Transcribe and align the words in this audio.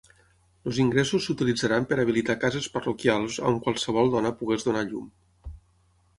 Els 0.69 0.77
ingressos 0.83 1.27
s'utilitzaran 1.29 1.85
per 1.91 1.99
habilitar 2.05 2.37
cases 2.45 2.71
parroquials 2.79 3.37
on 3.51 3.61
qualsevol 3.67 4.11
dona 4.17 4.35
pogués 4.43 4.67
donar 4.71 4.85
a 4.89 4.91
llum. 4.91 5.15